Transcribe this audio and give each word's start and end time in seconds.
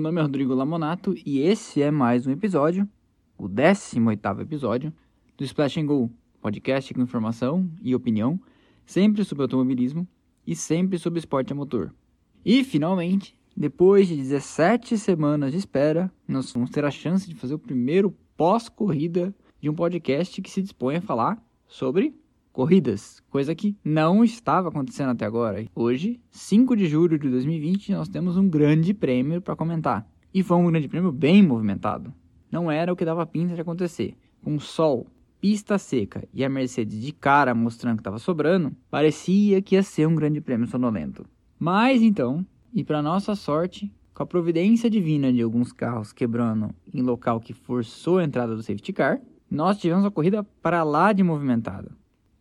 Meu 0.00 0.04
nome 0.04 0.18
é 0.18 0.22
Rodrigo 0.22 0.54
Lamonato 0.54 1.14
e 1.26 1.40
esse 1.40 1.82
é 1.82 1.90
mais 1.90 2.26
um 2.26 2.30
episódio, 2.30 2.88
o 3.36 3.46
18º 3.46 4.40
episódio 4.40 4.90
do 5.36 5.44
Splash 5.44 5.76
and 5.76 5.84
Go, 5.84 6.10
podcast 6.40 6.94
com 6.94 7.02
informação 7.02 7.70
e 7.82 7.94
opinião, 7.94 8.40
sempre 8.86 9.22
sobre 9.26 9.42
automobilismo 9.42 10.08
e 10.46 10.56
sempre 10.56 10.96
sobre 10.96 11.18
esporte 11.18 11.52
a 11.52 11.54
motor. 11.54 11.94
E 12.42 12.64
finalmente, 12.64 13.36
depois 13.54 14.08
de 14.08 14.16
17 14.16 14.96
semanas 14.96 15.52
de 15.52 15.58
espera, 15.58 16.10
nós 16.26 16.50
vamos 16.50 16.70
ter 16.70 16.82
a 16.82 16.90
chance 16.90 17.28
de 17.28 17.34
fazer 17.34 17.52
o 17.52 17.58
primeiro 17.58 18.16
pós-corrida 18.38 19.34
de 19.60 19.68
um 19.68 19.74
podcast 19.74 20.40
que 20.40 20.50
se 20.50 20.62
dispõe 20.62 20.96
a 20.96 21.02
falar 21.02 21.36
sobre 21.68 22.14
corridas, 22.52 23.22
coisa 23.30 23.54
que 23.54 23.76
não 23.84 24.24
estava 24.24 24.68
acontecendo 24.68 25.10
até 25.10 25.24
agora. 25.24 25.64
Hoje, 25.74 26.20
5 26.30 26.76
de 26.76 26.86
julho 26.86 27.18
de 27.18 27.28
2020, 27.28 27.92
nós 27.92 28.08
temos 28.08 28.36
um 28.36 28.48
grande 28.48 28.92
prêmio 28.92 29.40
para 29.40 29.56
comentar. 29.56 30.06
E 30.32 30.42
foi 30.42 30.56
um 30.56 30.66
grande 30.66 30.88
prêmio 30.88 31.12
bem 31.12 31.42
movimentado. 31.42 32.12
Não 32.50 32.70
era 32.70 32.92
o 32.92 32.96
que 32.96 33.04
dava 33.04 33.26
pinta 33.26 33.54
de 33.54 33.60
acontecer. 33.60 34.16
Com 34.42 34.58
sol, 34.58 35.06
pista 35.40 35.78
seca 35.78 36.28
e 36.34 36.44
a 36.44 36.48
Mercedes 36.48 37.00
de 37.00 37.12
cara 37.12 37.54
mostrando 37.54 37.96
que 37.96 38.00
estava 38.00 38.18
sobrando, 38.18 38.72
parecia 38.90 39.62
que 39.62 39.74
ia 39.74 39.82
ser 39.82 40.06
um 40.06 40.14
grande 40.14 40.40
prêmio 40.40 40.66
sonolento. 40.66 41.24
Mas 41.58 42.02
então, 42.02 42.44
e 42.72 42.84
para 42.84 43.02
nossa 43.02 43.34
sorte, 43.34 43.92
com 44.12 44.22
a 44.22 44.26
providência 44.26 44.90
divina 44.90 45.32
de 45.32 45.40
alguns 45.40 45.72
carros 45.72 46.12
quebrando 46.12 46.74
em 46.92 47.02
local 47.02 47.40
que 47.40 47.54
forçou 47.54 48.18
a 48.18 48.24
entrada 48.24 48.54
do 48.54 48.62
safety 48.62 48.92
car, 48.92 49.20
nós 49.50 49.78
tivemos 49.78 50.04
uma 50.04 50.10
corrida 50.10 50.44
para 50.62 50.82
lá 50.82 51.12
de 51.12 51.22
movimentada. 51.22 51.90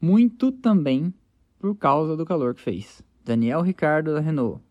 Muito 0.01 0.51
também 0.51 1.13
por 1.59 1.75
causa 1.75 2.15
do 2.15 2.25
calor 2.25 2.55
que 2.55 2.61
fez. 2.61 3.03
Daniel 3.25 3.61
Ricciardo 3.61 4.13
da 4.13 4.21
Renault, 4.21 4.61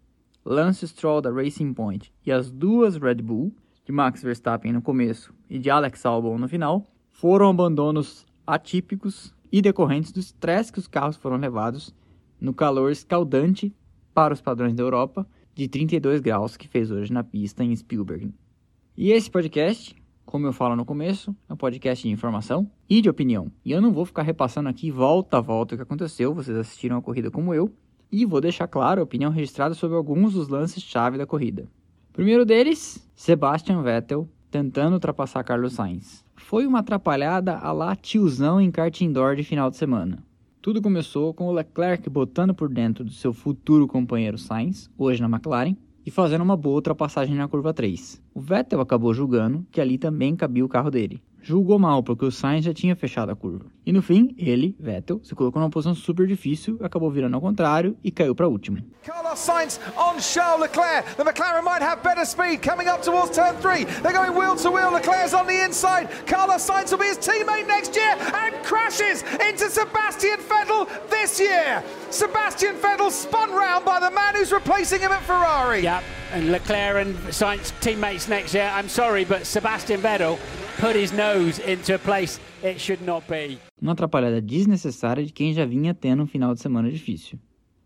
Lance 0.44 0.88
Stroll 0.88 1.20
da 1.20 1.30
Racing 1.30 1.74
Point 1.74 2.10
e 2.24 2.32
as 2.32 2.50
duas 2.50 2.96
Red 2.96 3.16
Bull, 3.16 3.54
de 3.84 3.92
Max 3.92 4.22
Verstappen 4.22 4.72
no 4.72 4.80
começo 4.80 5.34
e 5.48 5.58
de 5.58 5.68
Alex 5.68 6.04
Albon 6.06 6.38
no 6.38 6.48
final, 6.48 6.90
foram 7.10 7.50
abandonos 7.50 8.26
atípicos 8.46 9.34
e 9.52 9.60
decorrentes 9.60 10.12
do 10.12 10.20
estresse 10.20 10.72
que 10.72 10.78
os 10.78 10.88
carros 10.88 11.16
foram 11.16 11.36
levados 11.36 11.94
no 12.40 12.54
calor 12.54 12.90
escaldante 12.90 13.74
para 14.14 14.32
os 14.32 14.40
padrões 14.40 14.74
da 14.74 14.82
Europa 14.82 15.26
de 15.54 15.68
32 15.68 16.20
graus 16.20 16.56
que 16.56 16.68
fez 16.68 16.90
hoje 16.90 17.12
na 17.12 17.22
pista 17.22 17.62
em 17.62 17.74
Spielberg. 17.76 18.32
E 18.96 19.12
esse 19.12 19.30
podcast 19.30 19.94
como 20.28 20.46
eu 20.46 20.52
falo 20.52 20.76
no 20.76 20.84
começo, 20.84 21.34
é 21.48 21.54
um 21.54 21.56
podcast 21.56 22.06
de 22.06 22.12
informação 22.12 22.70
e 22.86 23.00
de 23.00 23.08
opinião. 23.08 23.50
E 23.64 23.72
eu 23.72 23.80
não 23.80 23.90
vou 23.90 24.04
ficar 24.04 24.22
repassando 24.22 24.68
aqui 24.68 24.90
volta 24.90 25.38
a 25.38 25.40
volta 25.40 25.74
o 25.74 25.78
que 25.78 25.82
aconteceu, 25.82 26.34
vocês 26.34 26.54
assistiram 26.54 26.98
a 26.98 27.02
corrida 27.02 27.30
como 27.30 27.54
eu, 27.54 27.72
e 28.12 28.26
vou 28.26 28.38
deixar 28.38 28.68
claro 28.68 29.00
a 29.00 29.04
opinião 29.04 29.30
registrada 29.30 29.74
sobre 29.74 29.96
alguns 29.96 30.34
dos 30.34 30.48
lances-chave 30.48 31.16
da 31.16 31.26
corrida. 31.26 31.66
Primeiro 32.12 32.44
deles, 32.44 33.08
Sebastian 33.16 33.80
Vettel 33.82 34.28
tentando 34.50 34.94
ultrapassar 34.94 35.42
Carlos 35.44 35.72
Sainz. 35.72 36.22
Foi 36.36 36.66
uma 36.66 36.80
atrapalhada 36.80 37.56
a 37.56 37.72
lá 37.72 37.96
tiozão 37.96 38.60
em 38.60 38.70
kart 38.70 39.00
indoor 39.00 39.34
de 39.34 39.42
final 39.42 39.70
de 39.70 39.78
semana. 39.78 40.22
Tudo 40.60 40.82
começou 40.82 41.32
com 41.32 41.46
o 41.46 41.52
Leclerc 41.52 42.08
botando 42.10 42.54
por 42.54 42.68
dentro 42.68 43.02
do 43.02 43.12
seu 43.12 43.32
futuro 43.32 43.88
companheiro 43.88 44.36
Sainz, 44.36 44.90
hoje 44.98 45.22
na 45.22 45.28
McLaren, 45.28 45.74
e 46.08 46.10
fazendo 46.10 46.40
uma 46.40 46.56
boa 46.56 46.76
ultrapassagem 46.76 47.34
na 47.36 47.46
curva 47.46 47.74
3. 47.74 48.18
O 48.32 48.40
Vettel 48.40 48.80
acabou 48.80 49.12
julgando 49.12 49.66
que 49.70 49.78
ali 49.78 49.98
também 49.98 50.34
cabia 50.34 50.64
o 50.64 50.68
carro 50.68 50.90
dele. 50.90 51.20
Julgou 51.42 51.78
mal 51.78 52.02
porque 52.02 52.24
o 52.24 52.30
Sainz 52.30 52.64
já 52.64 52.74
tinha 52.74 52.96
fechado 52.96 53.30
a 53.30 53.36
curva. 53.36 53.66
E 53.86 53.92
no 53.92 54.02
fim, 54.02 54.34
ele, 54.36 54.76
Vettel, 54.78 55.20
se 55.22 55.34
colocou 55.34 55.60
numa 55.60 55.70
posição 55.70 55.94
super 55.94 56.26
difícil, 56.26 56.76
acabou 56.82 57.10
virando 57.10 57.34
ao 57.34 57.40
contrário 57.40 57.96
e 58.02 58.10
caiu 58.10 58.34
para 58.34 58.48
último. 58.48 58.78
Carlos 59.02 59.38
Sainz 59.38 59.80
on 59.96 60.18
Charles 60.20 60.60
Leclerc. 60.60 61.16
The 61.16 61.24
McLaren 61.24 61.62
might 61.62 61.82
have 61.82 62.02
better 62.02 62.26
speed 62.26 62.60
coming 62.62 62.88
up 62.88 63.02
towards 63.02 63.30
turn 63.36 63.54
three. 63.62 63.84
They're 64.02 64.12
going 64.12 64.32
wheel 64.32 64.56
to 64.56 64.70
wheel. 64.70 64.90
Leclerc's 64.90 65.32
on 65.32 65.46
the 65.46 65.64
inside. 65.64 66.08
Carlos 66.26 66.68
Sainz 66.68 66.90
will 66.90 66.98
be 66.98 67.06
his 67.06 67.18
teammate 67.18 67.66
next 67.66 67.96
year 67.96 68.16
and 68.18 68.54
crashes 68.64 69.22
into 69.40 69.70
Sebastian 69.70 70.37
Vettel 70.68 71.10
this 71.10 71.40
year. 71.40 71.82
Sebastian 72.10 72.76
Vettel 72.76 73.10
spun 73.10 73.50
round 73.50 73.84
by 73.84 74.00
the 74.00 74.10
man 74.10 74.34
who's 74.34 74.52
replacing 74.52 75.00
him 75.00 75.12
at 75.12 75.22
Ferrari. 75.22 75.82
Yep, 75.82 76.02
and 76.32 76.52
Leclerc 76.52 77.06
and 77.06 77.14
Sainz 77.32 77.72
teammates 77.80 78.28
next 78.28 78.54
year. 78.54 78.70
I'm 78.72 78.88
sorry, 78.88 79.24
but 79.24 79.46
Sebastian 79.46 80.00
Vettel 80.00 80.38
put 80.78 80.94
his 80.94 81.12
nose 81.12 81.58
into 81.58 81.94
a 81.94 81.98
place 81.98 82.38
it 82.62 82.80
should 82.80 83.02
not 83.04 83.26
be. 83.28 83.58
Uma 83.80 83.92
atrapalhada 83.92 84.40
desnecessária 84.40 85.24
de 85.24 85.32
quem 85.32 85.52
já 85.52 85.64
vinha 85.64 85.94
tendo 85.94 86.22
um 86.22 86.26
final 86.26 86.54
de 86.54 86.60
semana 86.60 86.90
difícil. 86.90 87.38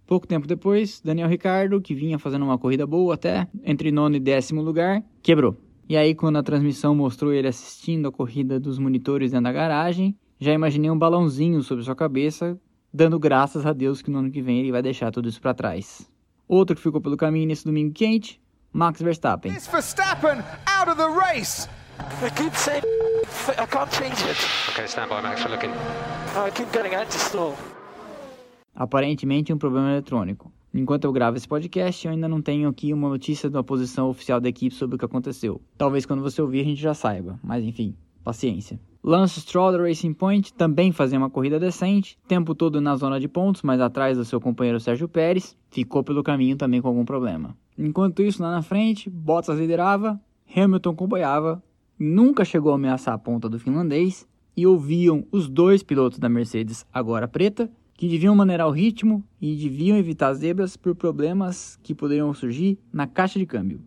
Pouco 0.07 0.27
tempo 0.27 0.47
depois, 0.47 1.01
Daniel 1.03 1.29
Ricardo, 1.29 1.81
que 1.81 1.95
vinha 1.95 2.19
fazendo 2.19 2.45
uma 2.45 2.59
corrida 2.59 2.87
boa 2.87 3.15
até, 3.15 3.47
entre 3.65 3.91
nono 3.91 4.17
e 4.17 4.21
décimo 4.21 4.61
lugar, 4.61 5.03
quebrou. 5.23 5.57
E 5.89 5.97
aí, 5.97 6.15
quando 6.15 6.37
a 6.37 6.43
transmissão 6.43 6.95
mostrou 6.95 7.33
ele 7.33 7.49
assistindo 7.49 8.09
a 8.09 8.13
corrida 8.13 8.59
dos 8.59 8.79
monitores 8.79 9.31
dentro 9.31 9.45
da 9.45 9.53
garagem, 9.53 10.17
já 10.39 10.53
imaginei 10.53 10.91
um 10.91 10.99
balãozinho 10.99 11.63
sobre 11.63 11.85
sua 11.85 11.95
cabeça 11.95 12.59
dando 12.93 13.19
graças 13.19 13.65
a 13.65 13.73
Deus 13.73 14.03
que 14.03 14.11
no 14.11 14.19
ano 14.19 14.31
que 14.31 14.43
vem 14.43 14.59
ele 14.59 14.73
vai 14.73 14.83
deixar 14.83 15.11
tudo 15.11 15.29
isso 15.29 15.41
para 15.41 15.55
trás. 15.55 16.09
Outro 16.47 16.77
que 16.77 16.83
ficou 16.83 17.01
pelo 17.01 17.17
caminho 17.17 17.47
nesse 17.47 17.65
domingo 17.65 17.93
quente, 17.93 18.41
Max 18.73 19.01
Verstappen. 19.01 19.53
It's 19.53 19.67
Verstappen 19.67 20.43
out 20.67 20.91
of 20.91 20.97
the 20.97 21.09
race. 21.09 21.69
I 22.21 22.31
keep 22.31 22.55
saying 22.57 22.83
I 23.59 23.67
can't 23.67 23.91
change 23.95 24.23
it. 24.29 24.39
Okay, 24.71 24.87
stand 24.87 25.09
by, 25.09 25.23
Max. 25.23 25.43
We're 25.45 25.51
looking. 25.51 25.71
I 25.71 26.51
keep 26.51 26.71
getting 26.73 26.95
anti-stall. 26.95 27.55
Aparentemente 28.75 29.53
um 29.53 29.59
problema 29.59 29.91
eletrônico. 29.91 30.53
Enquanto 30.75 31.05
eu 31.05 31.13
gravo 31.13 31.37
esse 31.37 31.47
podcast, 31.47 32.07
eu 32.07 32.13
ainda 32.13 32.27
não 32.27 32.41
tenho 32.41 32.69
aqui 32.69 32.95
uma 32.95 33.09
notícia 33.09 33.51
da 33.51 33.63
posição 33.63 34.09
oficial 34.09 34.41
da 34.41 34.49
equipe 34.49 34.75
sobre 34.75 34.97
o 34.97 34.99
que 34.99 35.05
aconteceu. 35.05 35.61
Talvez 35.77 36.07
quando 36.07 36.23
você 36.23 36.41
ouvir 36.41 36.61
a 36.61 36.65
gente 36.65 36.81
já 36.81 36.95
saiba, 36.95 37.39
mas 37.45 37.63
enfim, 37.63 37.95
paciência. 38.23 38.81
Lance 39.05 39.41
Stroll 39.41 39.73
da 39.73 39.83
Racing 39.83 40.13
Point 40.13 40.55
também 40.55 40.93
fazia 40.93 41.19
uma 41.19 41.29
corrida 41.29 41.59
decente, 41.59 42.17
tempo 42.29 42.55
todo 42.55 42.81
na 42.81 42.95
zona 42.95 43.19
de 43.19 43.27
pontos, 43.27 43.63
mas 43.63 43.81
atrás 43.81 44.17
do 44.17 44.25
seu 44.25 44.41
companheiro 44.41 44.79
Sérgio 44.79 45.09
Pérez, 45.09 45.57
ficou 45.71 46.05
pelo 46.05 46.23
caminho 46.23 46.57
também 46.57 46.81
com 46.81 46.87
algum 46.87 47.05
problema. 47.05 47.57
Enquanto 47.77 48.23
isso, 48.23 48.41
lá 48.41 48.51
na 48.53 48.63
frente, 48.63 49.11
Bottas 49.11 49.59
liderava, 49.59 50.21
Hamilton 50.55 50.91
acompanhava, 50.91 51.63
nunca 51.99 52.45
chegou 52.45 52.71
a 52.71 52.77
ameaçar 52.77 53.15
a 53.15 53.19
ponta 53.19 53.49
do 53.49 53.59
finlandês, 53.59 54.27
e 54.57 54.67
ouviam 54.67 55.27
os 55.33 55.49
dois 55.49 55.83
pilotos 55.83 56.19
da 56.19 56.29
Mercedes, 56.29 56.87
agora 56.93 57.27
preta, 57.27 57.71
que 57.95 58.09
deviam 58.09 58.35
maneirar 58.37 58.69
o 58.69 58.73
ritmo 58.73 59.25
e 59.41 59.57
deviam 59.57 59.97
evitar 59.97 60.33
zebras 60.35 60.77
por 60.77 60.95
problemas 60.95 61.79
que 61.83 61.95
poderiam 61.95 62.33
surgir 62.35 62.79
na 62.93 63.07
caixa 63.07 63.39
de 63.39 63.47
câmbio 63.47 63.81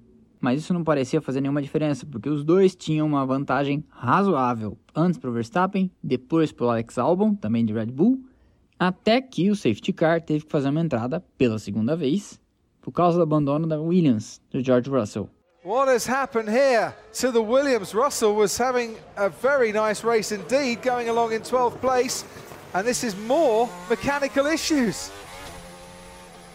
mas 0.45 0.61
isso 0.61 0.75
não 0.75 0.83
parecia 0.83 1.19
fazer 1.19 1.41
nenhuma 1.41 1.59
diferença, 1.59 2.06
porque 2.06 2.29
os 2.29 2.44
dois 2.44 2.75
tinham 2.75 3.07
uma 3.07 3.25
vantagem 3.25 3.83
razoável, 3.89 4.78
antes 4.95 5.17
para 5.17 5.31
o 5.31 5.33
Verstappen, 5.33 5.89
depois 6.03 6.51
para 6.51 6.66
o 6.67 6.69
Alex 6.69 7.00
Albon, 7.00 7.33
também 7.33 7.66
de 7.66 7.73
Red 7.73 7.88
Bull, 7.88 8.23
até 8.78 9.19
que 9.19 9.50
o 9.50 9.56
safety 9.56 9.91
car 9.91 10.22
teve 10.22 10.45
que 10.45 10.51
fazer 10.51 10.69
uma 10.69 10.81
entrada 10.81 11.25
pela 11.35 11.57
segunda 11.57 11.95
vez, 11.95 12.39
por 12.79 12.91
causa 12.91 13.17
do 13.17 13.23
abandono 13.23 13.66
da 13.66 13.81
Williams, 13.81 14.39
do 14.51 14.63
George 14.63 14.88
Russell. 14.88 15.28
What 15.63 15.89
has 15.89 16.07
happened 16.07 16.47
here 16.47 16.94
to 17.22 17.31
the 17.31 17.41
Williams? 17.41 17.95
Russell 17.95 18.35
was 18.35 18.56
having 18.56 18.97
a 19.17 19.29
very 19.29 19.73
nice 19.73 20.06
race 20.06 20.31
indeed, 20.31 20.83
going 20.83 21.09
along 21.09 21.33
in 21.33 21.41
12th 21.41 21.81
place, 21.81 22.23
and 22.75 22.85
this 22.85 23.03
is 23.03 23.16
more 23.25 23.67
mechanical 23.89 24.45
issues. 24.45 25.09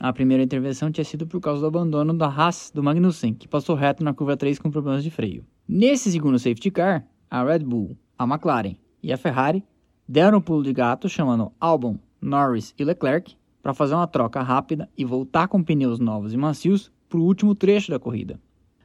A 0.00 0.12
primeira 0.12 0.42
intervenção 0.42 0.90
tinha 0.90 1.04
sido 1.04 1.24
por 1.24 1.40
causa 1.40 1.60
do 1.60 1.68
abandono 1.68 2.12
da 2.12 2.26
Haas 2.26 2.72
do 2.74 2.82
Magnussen, 2.82 3.32
que 3.32 3.46
passou 3.46 3.76
reto 3.76 4.02
na 4.02 4.12
curva 4.12 4.36
3 4.36 4.58
com 4.58 4.72
problemas 4.72 5.04
de 5.04 5.10
freio. 5.10 5.46
Nesse 5.68 6.10
segundo 6.10 6.36
safety 6.36 6.72
car, 6.72 7.06
a 7.30 7.44
Red 7.44 7.60
Bull, 7.60 7.96
a 8.18 8.24
McLaren 8.24 8.74
e 9.00 9.12
a 9.12 9.16
Ferrari 9.16 9.64
deram 10.08 10.38
um 10.38 10.40
pulo 10.40 10.64
de 10.64 10.72
gato 10.72 11.08
chamando 11.08 11.52
Albon, 11.60 11.96
Norris 12.20 12.74
e 12.76 12.82
Leclerc 12.82 13.36
para 13.62 13.72
fazer 13.72 13.94
uma 13.94 14.08
troca 14.08 14.42
rápida 14.42 14.88
e 14.98 15.04
voltar 15.04 15.46
com 15.46 15.62
pneus 15.62 16.00
novos 16.00 16.34
e 16.34 16.36
macios 16.36 16.90
para 17.08 17.20
o 17.20 17.24
último 17.24 17.54
trecho 17.54 17.92
da 17.92 18.00
corrida. 18.00 18.40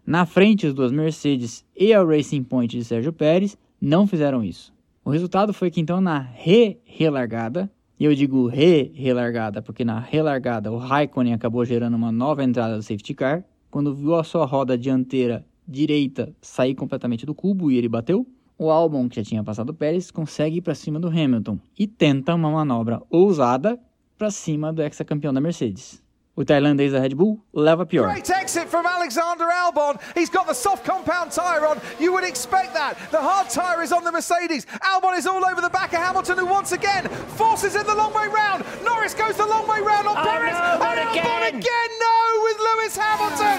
Na 0.05 0.27
frente, 0.27 0.67
as 0.67 0.75
duas 0.75 0.91
Mercedes 0.91 1.65
e 1.75 1.91
a 1.91 2.03
Racing 2.03 2.43
Point 2.43 2.77
de 2.77 2.85
Sérgio 2.85 3.11
Pérez 3.11 3.57
não 3.81 4.05
fizeram 4.05 4.43
isso. 4.43 4.71
O 5.03 5.09
resultado 5.09 5.53
foi 5.53 5.71
que 5.71 5.81
então 5.81 5.99
na 5.99 6.19
re-relargada, 6.19 7.71
e 7.99 8.05
eu 8.05 8.13
digo 8.13 8.47
re-relargada, 8.47 9.61
porque 9.61 9.83
na 9.83 9.99
relargada 9.99 10.71
o 10.71 10.77
Raikkonen 10.77 11.33
acabou 11.33 11.65
gerando 11.65 11.95
uma 11.95 12.11
nova 12.11 12.43
entrada 12.43 12.75
do 12.75 12.83
safety 12.83 13.13
car. 13.13 13.43
Quando 13.71 13.93
viu 13.93 14.15
a 14.15 14.23
sua 14.23 14.45
roda 14.45 14.77
dianteira 14.77 15.45
direita 15.67 16.33
sair 16.41 16.75
completamente 16.75 17.25
do 17.25 17.35
cubo 17.35 17.71
e 17.71 17.77
ele 17.77 17.89
bateu, 17.89 18.25
o 18.57 18.71
Albon, 18.71 19.07
que 19.07 19.17
já 19.17 19.23
tinha 19.23 19.43
passado 19.43 19.69
o 19.69 19.73
Pérez, 19.73 20.09
consegue 20.09 20.57
ir 20.57 20.61
para 20.61 20.73
cima 20.73 20.99
do 20.99 21.07
Hamilton 21.07 21.59
e 21.77 21.85
tenta 21.85 22.33
uma 22.33 22.49
manobra 22.49 23.01
ousada 23.09 23.79
para 24.17 24.31
cima 24.31 24.73
do 24.73 24.81
ex-campeão 24.81 25.33
da 25.33 25.41
Mercedes. 25.41 26.01
O 26.39 26.45
tailandês 26.45 26.91
da 26.93 26.99
Red 26.99 27.15
Bull 27.15 27.39
leva 27.51 27.83
pior. 27.83 28.11
Great 28.11 28.29
exit 28.31 28.67
from 28.69 28.85
Alexander 28.85 29.45
Albon. 29.51 29.97
He's 30.15 30.29
got 30.29 30.45
the 30.45 30.53
soft 30.53 30.85
compound 30.85 31.31
tyre 31.31 31.65
on. 31.65 31.77
You 31.99 32.13
would 32.13 32.23
expect 32.23 32.75
that. 32.75 32.95
The 33.09 33.17
hard 33.17 33.49
tyre 33.49 33.81
is 33.83 33.91
on 33.91 34.03
the 34.03 34.11
Mercedes. 34.11 34.67
Albon 34.83 35.17
is 35.17 35.25
all 35.25 35.43
over 35.43 35.61
the 35.61 35.69
back 35.71 35.93
of 35.93 35.99
Hamilton, 35.99 36.37
who 36.37 36.45
once 36.45 36.73
again 36.73 37.09
forces 37.39 37.75
in 37.75 37.87
the 37.87 37.95
long 37.95 38.13
way 38.13 38.27
round. 38.27 38.63
Norris 38.85 39.15
goes 39.15 39.35
the 39.35 39.47
long 39.47 39.67
way 39.67 39.81
round 39.81 40.07
on 40.07 40.15
Oh, 40.15 40.23
Perez. 40.23 40.53
no, 40.53 40.77
not 40.77 40.97
and 40.99 41.09
Albon 41.09 41.47
again. 41.49 41.55
again. 41.57 41.89
No, 41.99 42.43
with 42.45 42.57
Lewis 42.59 42.95
Hamilton. 42.95 43.57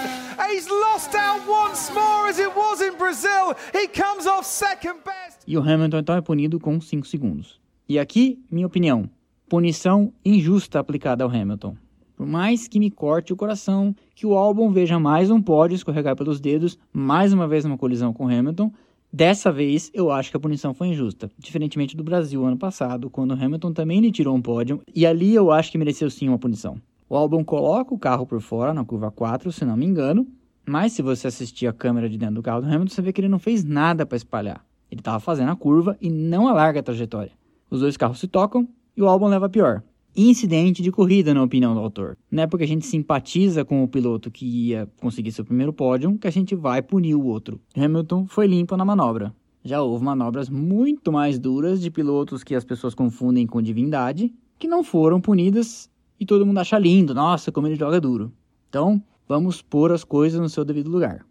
He's 0.49 0.69
lost 0.69 1.13
out 1.15 1.41
once 1.49 1.91
more 1.93 2.29
as 2.29 2.39
it 2.39 2.55
was 2.55 2.79
in 2.81 2.95
Brazil. 2.97 3.55
He 3.73 3.87
comes 3.89 4.25
off 4.25 4.45
second 4.45 5.03
best. 5.03 5.43
E 5.45 5.57
o 5.57 5.61
Hamilton 5.61 5.97
então 5.99 6.15
é 6.15 6.21
punido 6.21 6.57
com 6.61 6.79
5 6.79 7.05
segundos. 7.05 7.59
E 7.89 7.99
aqui, 7.99 8.39
minha 8.49 8.65
opinião, 8.65 9.09
punição 9.49 10.13
injusta 10.23 10.79
aplicada 10.79 11.25
ao 11.25 11.29
Hamilton. 11.29 11.75
Por 12.19 12.27
mais 12.27 12.67
que 12.67 12.81
me 12.81 12.91
corte 12.91 13.31
o 13.31 13.35
coração, 13.37 13.95
que 14.13 14.27
o 14.27 14.33
Albon 14.35 14.73
veja 14.73 14.99
mais 14.99 15.31
um 15.31 15.41
pódio 15.41 15.75
escorregar 15.75 16.17
pelos 16.17 16.37
dedos, 16.37 16.77
mais 16.91 17.31
uma 17.31 17.47
vez 17.47 17.63
numa 17.63 17.77
colisão 17.77 18.11
com 18.11 18.27
Hamilton, 18.27 18.73
dessa 19.09 19.53
vez 19.53 19.89
eu 19.93 20.11
acho 20.11 20.29
que 20.29 20.35
a 20.35 20.39
punição 20.39 20.73
foi 20.73 20.89
injusta. 20.89 21.31
Diferentemente 21.37 21.95
do 21.95 22.03
Brasil 22.03 22.43
ano 22.43 22.57
passado, 22.57 23.09
quando 23.09 23.31
Hamilton 23.31 23.71
também 23.71 24.01
lhe 24.01 24.11
tirou 24.11 24.35
um 24.35 24.41
pódio, 24.41 24.81
e 24.93 25.05
ali 25.07 25.33
eu 25.33 25.49
acho 25.49 25.71
que 25.71 25.77
mereceu 25.77 26.09
sim 26.09 26.27
uma 26.27 26.37
punição. 26.37 26.75
O 27.07 27.15
Albon 27.15 27.41
coloca 27.41 27.93
o 27.93 27.97
carro 27.97 28.25
por 28.25 28.41
fora 28.41 28.73
na 28.73 28.83
curva 28.83 29.09
4, 29.09 29.49
se 29.53 29.63
não 29.63 29.77
me 29.77 29.85
engano, 29.85 30.27
mas 30.67 30.91
se 30.91 31.01
você 31.01 31.27
assistir 31.27 31.67
a 31.67 31.73
câmera 31.73 32.09
de 32.09 32.17
dentro 32.17 32.35
do 32.35 32.43
carro 32.43 32.59
do 32.59 32.67
Hamilton, 32.67 32.93
você 32.95 33.01
vê 33.01 33.13
que 33.13 33.21
ele 33.21 33.29
não 33.29 33.39
fez 33.39 33.63
nada 33.63 34.05
para 34.05 34.17
espalhar. 34.17 34.65
Ele 34.91 34.99
estava 34.99 35.21
fazendo 35.21 35.53
a 35.53 35.55
curva 35.55 35.95
e 36.01 36.09
não 36.09 36.49
alarga 36.49 36.81
a 36.81 36.83
trajetória. 36.83 37.31
Os 37.71 37.79
dois 37.79 37.95
carros 37.95 38.19
se 38.19 38.27
tocam 38.27 38.67
e 38.97 39.01
o 39.01 39.07
Albon 39.07 39.29
leva 39.29 39.47
pior 39.47 39.83
incidente 40.27 40.81
de 40.81 40.91
corrida, 40.91 41.33
na 41.33 41.43
opinião 41.43 41.73
do 41.73 41.79
autor. 41.79 42.17
Não 42.31 42.43
é 42.43 42.47
porque 42.47 42.63
a 42.63 42.67
gente 42.67 42.85
simpatiza 42.85 43.63
com 43.63 43.83
o 43.83 43.87
piloto 43.87 44.31
que 44.31 44.45
ia 44.45 44.89
conseguir 44.99 45.31
seu 45.31 45.45
primeiro 45.45 45.71
pódio 45.71 46.17
que 46.17 46.27
a 46.27 46.31
gente 46.31 46.55
vai 46.55 46.81
punir 46.81 47.15
o 47.15 47.25
outro. 47.25 47.59
Hamilton 47.75 48.25
foi 48.25 48.47
limpo 48.47 48.75
na 48.75 48.83
manobra. 48.83 49.33
Já 49.63 49.81
houve 49.81 50.03
manobras 50.03 50.49
muito 50.49 51.11
mais 51.11 51.37
duras 51.37 51.81
de 51.81 51.91
pilotos 51.91 52.43
que 52.43 52.55
as 52.55 52.63
pessoas 52.63 52.95
confundem 52.95 53.45
com 53.45 53.61
divindade, 53.61 54.33
que 54.57 54.67
não 54.67 54.83
foram 54.83 55.21
punidas 55.21 55.89
e 56.19 56.25
todo 56.25 56.45
mundo 56.45 56.59
acha 56.59 56.77
lindo, 56.77 57.13
nossa, 57.13 57.51
como 57.51 57.67
ele 57.67 57.75
joga 57.75 58.01
duro. 58.01 58.31
Então, 58.69 59.01
vamos 59.27 59.61
pôr 59.61 59.91
as 59.91 60.03
coisas 60.03 60.39
no 60.39 60.49
seu 60.49 60.65
devido 60.65 60.89
lugar. 60.89 61.25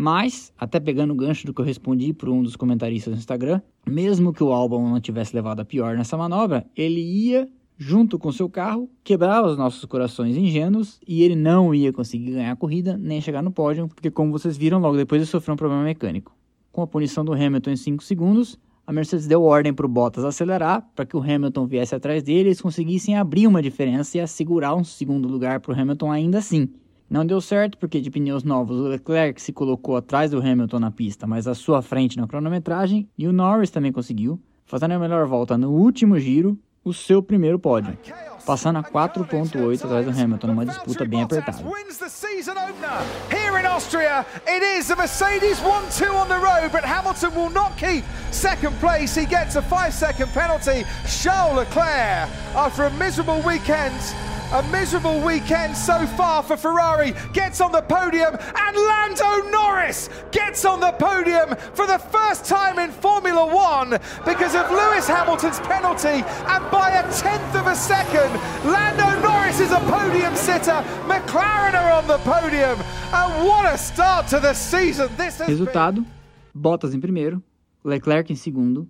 Mas, 0.00 0.52
até 0.56 0.78
pegando 0.78 1.12
o 1.12 1.16
gancho 1.16 1.44
do 1.44 1.52
que 1.52 1.60
eu 1.60 1.64
respondi 1.64 2.12
para 2.12 2.30
um 2.30 2.40
dos 2.40 2.54
comentaristas 2.54 3.12
no 3.12 3.18
Instagram, 3.18 3.60
mesmo 3.84 4.32
que 4.32 4.44
o 4.44 4.52
Albon 4.52 4.88
não 4.88 5.00
tivesse 5.00 5.34
levado 5.34 5.58
a 5.58 5.64
pior 5.64 5.96
nessa 5.96 6.16
manobra, 6.16 6.64
ele 6.76 7.00
ia 7.00 7.48
junto 7.78 8.18
com 8.18 8.32
seu 8.32 8.50
carro, 8.50 8.90
quebrava 9.04 9.46
os 9.46 9.56
nossos 9.56 9.84
corações 9.84 10.36
ingênuos 10.36 10.98
e 11.06 11.22
ele 11.22 11.36
não 11.36 11.72
ia 11.72 11.92
conseguir 11.92 12.32
ganhar 12.32 12.50
a 12.50 12.56
corrida 12.56 12.98
nem 12.98 13.20
chegar 13.20 13.40
no 13.40 13.52
pódio, 13.52 13.86
porque, 13.86 14.10
como 14.10 14.32
vocês 14.32 14.56
viram, 14.56 14.80
logo 14.80 14.96
depois 14.96 15.22
ele 15.22 15.30
sofreu 15.30 15.54
um 15.54 15.56
problema 15.56 15.84
mecânico. 15.84 16.36
Com 16.72 16.82
a 16.82 16.86
punição 16.88 17.24
do 17.24 17.32
Hamilton 17.32 17.70
em 17.70 17.76
5 17.76 18.02
segundos, 18.02 18.58
a 18.84 18.92
Mercedes 18.92 19.28
deu 19.28 19.42
ordem 19.42 19.72
para 19.72 19.86
o 19.86 19.88
Bottas 19.88 20.24
acelerar 20.24 20.90
para 20.96 21.06
que 21.06 21.16
o 21.16 21.20
Hamilton 21.20 21.66
viesse 21.66 21.94
atrás 21.94 22.22
dele 22.22 22.38
e 22.38 22.46
eles 22.48 22.60
conseguissem 22.60 23.16
abrir 23.16 23.46
uma 23.46 23.62
diferença 23.62 24.18
e 24.18 24.20
assegurar 24.20 24.74
um 24.74 24.82
segundo 24.82 25.28
lugar 25.28 25.60
para 25.60 25.72
o 25.72 25.80
Hamilton 25.80 26.10
ainda 26.10 26.38
assim. 26.38 26.68
Não 27.08 27.24
deu 27.24 27.40
certo 27.40 27.78
porque 27.78 28.00
de 28.00 28.10
pneus 28.10 28.42
novos 28.42 28.76
o 28.78 28.88
Leclerc 28.88 29.40
se 29.40 29.52
colocou 29.52 29.96
atrás 29.96 30.30
do 30.30 30.40
Hamilton 30.40 30.80
na 30.80 30.90
pista, 30.90 31.26
mas 31.26 31.46
à 31.46 31.54
sua 31.54 31.80
frente 31.80 32.16
na 32.16 32.26
cronometragem, 32.26 33.08
e 33.16 33.28
o 33.28 33.32
Norris 33.32 33.70
também 33.70 33.92
conseguiu, 33.92 34.38
fazendo 34.66 34.92
a 34.92 34.98
melhor 34.98 35.26
volta 35.26 35.56
no 35.56 35.70
último 35.70 36.18
giro 36.18 36.58
o 36.88 36.94
seu 36.94 37.22
primeiro 37.22 37.58
pódio, 37.58 37.96
passando 38.46 38.78
a 38.78 38.82
4.8 38.82 39.84
atrás 39.84 40.04
do 40.04 40.10
Hamilton 40.10 40.46
numa 40.48 40.64
disputa 40.64 41.04
bem 41.04 41.22
apertada. 41.22 41.62
Here 43.30 43.58
in 43.58 43.66
Austria, 43.66 44.24
it 44.46 44.62
is 44.62 44.90
a 44.90 44.96
Mercedes 44.96 45.60
1-2 45.60 46.14
on 46.14 46.28
the 46.28 46.38
road, 46.38 46.70
but 46.72 46.84
Hamilton 46.84 47.34
will 47.34 47.50
not 47.50 47.76
keep 47.76 48.04
second 48.32 48.74
place. 48.80 49.14
He 49.14 49.26
gets 49.26 49.56
a 49.56 49.62
5-second 49.62 50.32
penalty. 50.32 50.84
Charles 51.06 51.56
Leclerc, 51.56 52.28
after 52.54 52.84
a 52.84 52.90
miserable 52.92 53.40
weekend, 53.42 53.94
a 54.52 54.62
miserable 54.70 55.20
weekend 55.20 55.76
so 55.76 56.06
far 56.06 56.42
for 56.42 56.56
Ferrari. 56.56 57.14
Gets 57.32 57.60
on 57.60 57.72
the 57.72 57.82
podium, 57.82 58.34
and 58.34 58.76
Lando 58.76 59.50
Norris 59.50 60.08
gets 60.30 60.64
on 60.64 60.80
the 60.80 60.92
podium 60.92 61.54
for 61.74 61.86
the 61.86 61.98
first 61.98 62.44
time 62.46 62.78
in 62.78 62.90
Formula 62.90 63.46
One 63.46 63.90
because 64.24 64.54
of 64.54 64.70
Lewis 64.70 65.06
Hamilton's 65.06 65.60
penalty. 65.60 66.24
And 66.46 66.70
by 66.70 66.90
a 66.90 67.02
tenth 67.12 67.54
of 67.54 67.66
a 67.66 67.74
second, 67.74 68.32
Lando 68.64 69.20
Norris 69.20 69.60
is 69.60 69.70
a 69.70 69.80
podium 69.80 70.34
sitter. 70.34 70.82
McLaren 71.06 71.74
are 71.74 71.92
on 71.92 72.06
the 72.06 72.18
podium. 72.18 72.78
And 73.12 73.46
what 73.46 73.72
a 73.72 73.76
start 73.76 74.28
to 74.28 74.40
the 74.40 74.54
season 74.54 75.08
this 75.16 75.38
has 75.38 75.48
Resultado. 75.48 76.04
Bottas 76.54 76.94
em 76.94 77.00
primeiro, 77.00 77.42
Leclerc 77.84 78.32
em 78.32 78.36
segundo. 78.36 78.88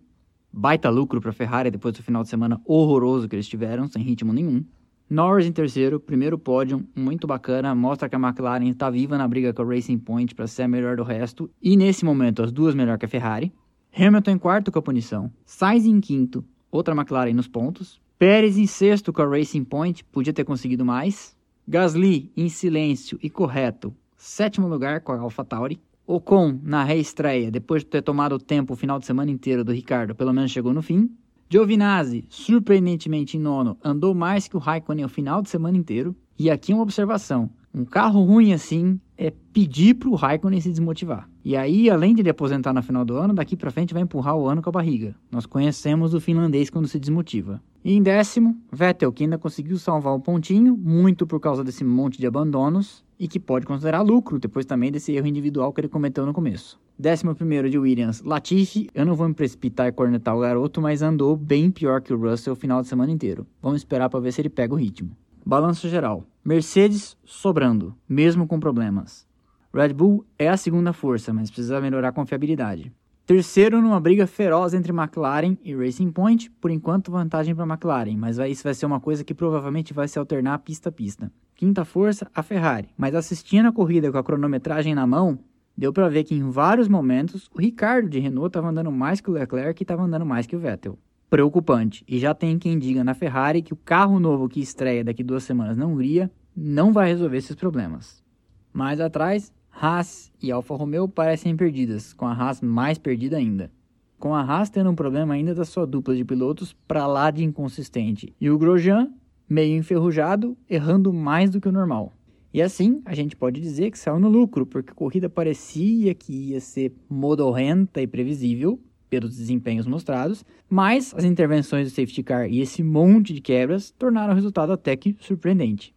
Baita 0.51 0.89
lucro 0.89 1.21
para 1.21 1.31
a 1.31 1.35
Ferrari 1.35 1.71
depois 1.71 1.93
do 1.95 2.03
final 2.03 2.23
de 2.23 2.31
semana 2.31 2.61
horroroso 2.65 3.29
que 3.29 3.37
eles 3.37 3.47
tiveram, 3.47 3.87
sem 3.89 4.03
ritmo 4.03 4.33
nenhum. 4.33 4.65
Norris 5.11 5.47
em 5.47 5.53
terceiro, 5.53 5.99
primeiro 5.99 6.39
pódio, 6.39 6.87
muito 6.95 7.27
bacana, 7.27 7.75
mostra 7.75 8.11
que 8.11 8.15
a 8.15 8.19
McLaren 8.19 8.69
está 8.69 8.91
viva 8.91 9.17
na 9.17 9.27
briga 9.27 9.55
com 9.55 9.63
a 9.63 9.65
Racing 9.65 9.97
Point 9.97 10.35
para 10.35 10.47
ser 10.47 10.65
a 10.65 10.69
melhor 10.69 10.99
do 10.99 11.03
resto, 11.03 11.51
e 11.63 11.79
nesse 11.79 12.05
momento 12.05 12.43
as 12.43 12.53
duas 12.53 12.75
melhor 12.75 12.99
que 12.99 13.07
a 13.07 13.09
Ferrari. 13.09 13.51
Hamilton 13.97 14.33
em 14.33 14.39
quarto 14.39 14.71
com 14.71 14.79
a 14.79 14.83
punição, 14.83 15.33
Sainz 15.47 15.87
em 15.87 15.99
quinto, 15.99 16.45
outra 16.71 16.95
McLaren 16.95 17.33
nos 17.33 17.49
pontos. 17.49 17.99
Pérez 18.19 18.59
em 18.59 18.67
sexto 18.67 19.11
com 19.11 19.23
a 19.23 19.27
Racing 19.27 19.65
Point, 19.65 20.05
podia 20.05 20.33
ter 20.33 20.45
conseguido 20.45 20.85
mais. 20.85 21.35
Gasly 21.67 22.31
em 22.37 22.51
silêncio 22.51 23.19
e 23.23 23.31
correto, 23.31 23.95
sétimo 24.15 24.69
lugar 24.69 25.01
com 25.01 25.13
a 25.13 25.19
AlphaTauri. 25.21 25.81
Ocon 26.07 26.59
na 26.63 26.85
reestreia, 26.85 27.51
depois 27.51 27.83
de 27.83 27.89
ter 27.89 28.03
tomado 28.03 28.35
o 28.35 28.39
tempo 28.39 28.75
o 28.75 28.77
final 28.77 28.99
de 28.99 29.07
semana 29.07 29.31
inteiro 29.31 29.65
do 29.65 29.73
Ricardo, 29.73 30.15
pelo 30.15 30.35
menos 30.35 30.51
chegou 30.51 30.75
no 30.75 30.83
fim. 30.83 31.11
Giovinazzi, 31.51 32.27
surpreendentemente 32.29 33.39
em 33.39 33.41
nono, 33.41 33.79
andou 33.83 34.15
mais 34.15 34.47
que 34.47 34.55
o 34.55 34.61
Raikkonen 34.61 35.07
o 35.07 35.09
final 35.09 35.41
de 35.41 35.49
semana 35.49 35.79
inteiro. 35.79 36.15
E 36.39 36.51
aqui 36.51 36.75
uma 36.75 36.83
observação: 36.83 37.49
um 37.73 37.87
carro 37.87 38.23
ruim 38.23 38.53
assim 38.53 39.01
é 39.17 39.33
pedir 39.51 39.95
para 39.95 40.11
o 40.11 40.15
Raikkonen 40.15 40.61
se 40.61 40.69
desmotivar. 40.69 41.27
E 41.43 41.57
aí, 41.57 41.89
além 41.89 42.15
de 42.15 42.21
ele 42.21 42.29
aposentar 42.29 42.75
no 42.75 42.83
final 42.83 43.03
do 43.03 43.17
ano, 43.17 43.33
daqui 43.33 43.57
para 43.57 43.71
frente 43.71 43.95
vai 43.95 44.03
empurrar 44.03 44.37
o 44.37 44.47
ano 44.47 44.61
com 44.61 44.69
a 44.69 44.73
barriga. 44.73 45.17
Nós 45.33 45.47
conhecemos 45.47 46.13
o 46.13 46.21
finlandês 46.21 46.69
quando 46.69 46.87
se 46.87 47.01
desmotiva. 47.01 47.63
E 47.83 47.95
em 47.95 48.03
décimo, 48.03 48.55
Vettel, 48.71 49.11
que 49.11 49.25
ainda 49.25 49.39
conseguiu 49.39 49.79
salvar 49.79 50.15
um 50.15 50.21
pontinho, 50.21 50.77
muito 50.77 51.27
por 51.27 51.41
causa 51.41 51.65
desse 51.65 51.83
monte 51.83 52.19
de 52.19 52.27
abandonos, 52.27 53.03
e 53.19 53.27
que 53.27 53.41
pode 53.41 53.65
considerar 53.65 54.03
lucro 54.03 54.39
depois 54.39 54.67
também 54.67 54.93
desse 54.93 55.13
erro 55.13 55.27
individual 55.27 55.73
que 55.73 55.81
ele 55.81 55.89
cometeu 55.89 56.27
no 56.27 56.35
começo. 56.35 56.79
Décimo 57.01 57.33
primeiro 57.33 57.71
de 57.71 57.79
Williams, 57.79 58.23
Latifi. 58.23 58.91
Eu 58.93 59.07
não 59.07 59.15
vou 59.15 59.29
me 59.29 59.35
precipitar 59.35 59.87
e 59.87 59.93
cornetar 59.93 60.37
o 60.37 60.41
garoto, 60.41 60.83
mas 60.83 61.01
andou 61.01 61.37
bem 61.37 61.71
pior 61.71 62.01
que 62.01 62.13
o 62.13 62.19
Russell 62.19 62.55
o 62.55 62.57
final 62.57 62.83
de 62.83 62.89
semana 62.89 63.13
inteiro. 63.13 63.47
Vamos 63.63 63.83
esperar 63.83 64.11
para 64.11 64.19
ver 64.19 64.33
se 64.33 64.41
ele 64.41 64.49
pega 64.49 64.75
o 64.75 64.77
ritmo. 64.77 65.17
Balanço 65.47 65.89
geral. 65.89 66.25
Mercedes 66.45 67.17
sobrando, 67.25 67.95
mesmo 68.09 68.49
com 68.49 68.59
problemas. 68.59 69.25
Red 69.73 69.93
Bull 69.93 70.25
é 70.37 70.49
a 70.49 70.57
segunda 70.57 70.93
força, 70.93 71.33
mas 71.33 71.53
precisa 71.53 71.81
melhorar 71.81 72.09
a 72.09 72.13
confiabilidade. 72.13 72.93
Terceiro 73.25 73.81
numa 73.81 74.01
briga 74.01 74.27
feroz 74.27 74.75
entre 74.75 74.91
McLaren 74.91 75.57
e 75.63 75.77
Racing 75.77 76.11
Point, 76.11 76.51
por 76.61 76.71
enquanto 76.71 77.13
vantagem 77.13 77.55
para 77.55 77.67
McLaren, 77.67 78.17
mas 78.17 78.39
isso 78.39 78.65
vai 78.65 78.75
ser 78.75 78.87
uma 78.87 78.99
coisa 78.99 79.23
que 79.23 79.35
provavelmente 79.35 79.95
vai 79.95 80.09
se 80.09 80.19
alternar 80.19 80.59
pista 80.61 80.89
a 80.89 80.93
pista. 80.93 81.31
Quinta 81.55 81.85
força, 81.85 82.29
a 82.35 82.43
Ferrari, 82.43 82.89
mas 82.97 83.15
assistindo 83.15 83.69
a 83.69 83.73
corrida 83.73 84.11
com 84.11 84.19
a 84.19 84.25
cronometragem 84.25 84.95
na 84.95 85.07
mão, 85.07 85.39
deu 85.79 85.93
para 85.93 86.09
ver 86.09 86.25
que 86.25 86.35
em 86.35 86.51
vários 86.51 86.89
momentos 86.89 87.49
o 87.55 87.61
Ricardo 87.61 88.09
de 88.09 88.19
Renault 88.19 88.49
estava 88.49 88.69
andando 88.69 88.91
mais 88.91 89.21
que 89.21 89.31
o 89.31 89.33
Leclerc 89.33 89.81
e 89.81 89.85
estava 89.85 90.03
andando 90.03 90.27
mais 90.27 90.45
que 90.45 90.57
o 90.57 90.59
Vettel. 90.59 90.99
Preocupante. 91.31 92.05
E 92.09 92.19
já 92.19 92.35
tem 92.35 92.59
quem 92.59 92.77
diga 92.77 93.05
na 93.05 93.15
Ferrari 93.15 93.63
que 93.63 93.73
o 93.73 93.77
carro 93.77 94.19
novo 94.19 94.49
que 94.49 94.61
estreia 94.61 95.05
daqui 95.05 95.23
duas 95.23 95.45
semanas 95.45 95.77
na 95.77 95.87
Hungria 95.87 96.29
não 96.57 96.93
vai 96.93 97.07
resolver 97.07 97.37
esses 97.37 97.55
problemas. 97.55 98.25
Mais 98.73 98.99
atrás, 98.99 99.53
Haas 99.71 100.33
e 100.43 100.51
Alfa 100.51 100.75
Romeo 100.75 101.07
parecem 101.07 101.57
perdidas, 101.57 102.13
com 102.13 102.27
a 102.27 102.33
Haas 102.33 102.61
mais 102.61 102.99
perdida 102.99 103.37
ainda. 103.37 103.71
Com 104.19 104.35
a 104.35 104.43
Haas 104.43 104.69
tendo 104.69 104.91
um 104.91 104.97
problema 104.97 105.35
ainda 105.35 105.55
da 105.55 105.65
sua 105.65 105.87
dupla 105.87 106.17
de 106.17 106.25
pilotos 106.25 106.73
para 106.89 107.07
lá 107.07 107.31
de 107.31 107.45
inconsistente. 107.45 108.35
E 108.41 108.51
o 108.51 108.59
Grosjean 108.59 109.13
meio 109.49 109.79
enferrujado, 109.79 110.57
errando 110.69 111.13
mais 111.13 111.51
do 111.51 111.61
que 111.61 111.69
o 111.69 111.73
normal. 111.73 112.18
E 112.53 112.63
assim, 112.63 113.03
a 113.05 113.15
gente 113.15 113.37
pode 113.37 113.61
dizer 113.61 113.91
que 113.91 113.99
saiu 113.99 114.19
no 114.19 114.29
lucro, 114.29 114.65
porque 114.65 114.91
a 114.91 114.95
corrida 114.95 115.29
parecia 115.29 116.15
que 116.15 116.33
ia 116.51 116.61
ser 116.61 116.93
modorrenta 117.09 118.01
e 118.01 118.07
previsível, 118.07 118.81
pelos 119.09 119.37
desempenhos 119.37 119.87
mostrados, 119.87 120.45
mas 120.69 121.15
as 121.17 121.25
intervenções 121.25 121.89
do 121.89 121.95
safety 121.95 122.23
car 122.23 122.49
e 122.49 122.61
esse 122.61 122.83
monte 122.83 123.33
de 123.33 123.41
quebras 123.41 123.91
tornaram 123.91 124.33
o 124.33 124.37
resultado 124.37 124.73
até 124.73 124.95
que 124.97 125.17
surpreendente. 125.21 125.95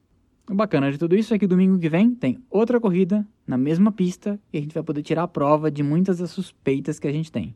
O 0.50 0.55
bacana 0.55 0.91
de 0.91 0.98
tudo 0.98 1.15
isso 1.15 1.34
é 1.34 1.39
que 1.39 1.48
domingo 1.48 1.77
que 1.79 1.89
vem 1.89 2.13
tem 2.13 2.38
outra 2.50 2.79
corrida 2.79 3.27
na 3.46 3.58
mesma 3.58 3.91
pista 3.91 4.39
e 4.51 4.58
a 4.58 4.62
gente 4.62 4.74
vai 4.74 4.84
poder 4.84 5.01
tirar 5.01 5.24
a 5.24 5.27
prova 5.27 5.70
de 5.70 5.84
muitas 5.84 6.17
das 6.17 6.31
suspeitas 6.31 7.00
que 7.00 7.08
a 7.08 7.12
gente 7.12 7.31
tem. 7.31 7.55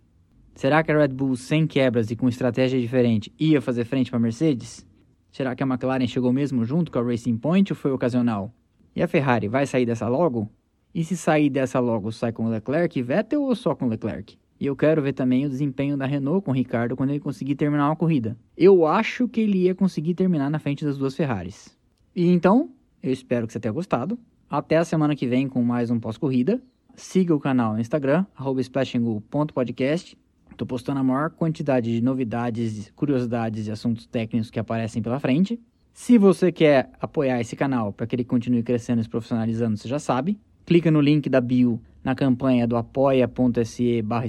Será 0.54 0.82
que 0.84 0.92
a 0.92 0.98
Red 0.98 1.10
Bull 1.10 1.36
sem 1.36 1.68
quebras 1.68 2.10
e 2.10 2.16
com 2.16 2.30
estratégia 2.30 2.80
diferente 2.80 3.34
ia 3.38 3.62
fazer 3.62 3.84
frente 3.84 4.10
para 4.10 4.18
a 4.18 4.22
Mercedes? 4.22 4.86
Será 5.30 5.54
que 5.54 5.64
a 5.64 5.68
McLaren 5.68 6.08
chegou 6.08 6.32
mesmo 6.32 6.64
junto 6.64 6.90
com 6.92 7.00
a 7.00 7.04
Racing 7.04 7.38
Point 7.38 7.74
ou 7.74 7.78
foi 7.78 7.92
ocasional? 7.92 8.54
E 8.96 9.04
a 9.04 9.08
Ferrari 9.08 9.48
vai 9.50 9.66
sair 9.66 9.86
dessa 9.86 10.08
logo? 10.08 10.50
E 10.94 11.04
se 11.04 11.18
sair 11.18 11.50
dessa 11.50 11.80
logo, 11.80 12.12
sai 12.14 12.32
com 12.32 12.48
Leclerc 12.48 13.02
Vettel 13.02 13.42
ou 13.42 13.54
só 13.54 13.76
com 13.76 13.88
Leclerc? 13.88 14.38
E 14.58 14.66
eu 14.66 14.76
quero 14.76 15.02
ver 15.02 15.12
também 15.12 15.46
o 15.46 15.50
desempenho 15.50 15.98
da 15.98 16.06
Renault 16.06 16.46
com 16.46 16.52
o 16.52 16.54
Ricardo 16.54 16.96
quando 16.96 17.10
ele 17.10 17.20
conseguir 17.20 17.56
terminar 17.56 17.90
uma 17.90 17.96
corrida. 17.96 18.38
Eu 18.56 18.88
acho 18.88 19.28
que 19.28 19.42
ele 19.42 19.64
ia 19.64 19.76
conseguir 19.76 20.14
terminar 20.14 20.50
na 20.50 20.60
frente 20.60 20.86
das 20.86 20.98
duas 20.98 21.14
Ferraris. 21.14 21.78
E 22.16 22.26
então, 22.30 22.70
eu 23.04 23.12
espero 23.12 23.46
que 23.46 23.52
você 23.52 23.60
tenha 23.60 23.74
gostado. 23.74 24.18
Até 24.50 24.78
a 24.78 24.86
semana 24.86 25.14
que 25.14 25.28
vem 25.28 25.50
com 25.50 25.62
mais 25.62 25.92
um 25.92 26.00
pós-corrida. 26.00 26.62
Siga 26.96 27.36
o 27.36 27.40
canal 27.40 27.74
no 27.74 27.82
Instagram, 27.82 28.26
splashandgo.podcast. 28.60 30.18
Estou 30.50 30.66
postando 30.66 31.02
a 31.02 31.04
maior 31.04 31.32
quantidade 31.32 31.92
de 31.92 32.02
novidades, 32.02 32.90
curiosidades 32.96 33.68
e 33.68 33.72
assuntos 33.72 34.06
técnicos 34.06 34.50
que 34.50 34.58
aparecem 34.58 35.02
pela 35.02 35.20
frente. 35.20 35.60
Se 35.96 36.18
você 36.18 36.52
quer 36.52 36.92
apoiar 37.00 37.40
esse 37.40 37.56
canal 37.56 37.94
para 37.94 38.06
que 38.06 38.14
ele 38.14 38.26
continue 38.26 38.62
crescendo 38.62 39.00
e 39.00 39.04
se 39.04 39.10
profissionalizando, 39.10 39.78
você 39.78 39.88
já 39.88 39.98
sabe. 39.98 40.38
Clica 40.66 40.92
no 40.92 41.00
link 41.00 41.30
da 41.30 41.40
bio 41.40 41.82
na 42.04 42.14
campanha 42.14 42.68
do 42.68 42.76
apoia.se 42.76 44.02
barra 44.02 44.28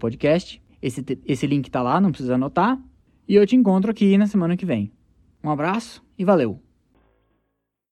Podcast. 0.00 0.60
Esse, 0.80 1.04
esse 1.26 1.46
link 1.46 1.66
está 1.66 1.82
lá, 1.82 2.00
não 2.00 2.10
precisa 2.10 2.36
anotar. 2.36 2.80
E 3.28 3.34
eu 3.34 3.46
te 3.46 3.54
encontro 3.54 3.90
aqui 3.90 4.16
na 4.16 4.26
semana 4.26 4.56
que 4.56 4.64
vem. 4.64 4.90
Um 5.44 5.50
abraço 5.50 6.02
e 6.18 6.24
valeu! 6.24 6.58